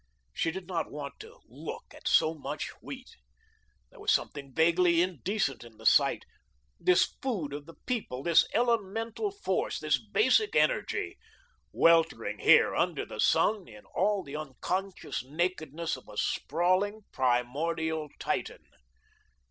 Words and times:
She 0.33 0.49
did 0.49 0.65
not 0.67 0.89
want 0.91 1.19
to 1.19 1.41
look 1.45 1.93
at 1.93 2.07
so 2.07 2.33
much 2.33 2.69
wheat. 2.81 3.15
There 3.91 3.99
was 3.99 4.11
something 4.11 4.51
vaguely 4.51 4.99
indecent 4.99 5.63
in 5.63 5.77
the 5.77 5.85
sight, 5.85 6.25
this 6.79 7.13
food 7.21 7.53
of 7.53 7.67
the 7.67 7.75
people, 7.85 8.23
this 8.23 8.47
elemental 8.51 9.29
force, 9.29 9.77
this 9.79 9.99
basic 10.01 10.55
energy, 10.55 11.19
weltering 11.71 12.39
here 12.39 12.73
under 12.75 13.05
the 13.05 13.19
sun 13.19 13.67
in 13.67 13.85
all 13.93 14.23
the 14.23 14.35
unconscious 14.35 15.23
nakedness 15.23 15.95
of 15.95 16.09
a 16.09 16.17
sprawling, 16.17 17.01
primordial 17.11 18.09
Titan. 18.17 18.63